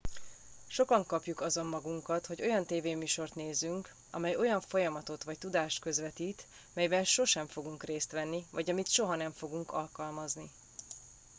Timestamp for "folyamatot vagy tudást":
4.61-5.79